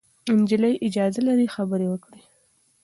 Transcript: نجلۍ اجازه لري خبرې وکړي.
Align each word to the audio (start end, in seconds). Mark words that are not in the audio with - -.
نجلۍ 0.39 0.73
اجازه 0.87 1.21
لري 1.27 1.47
خبرې 1.55 1.87
وکړي. 1.89 2.21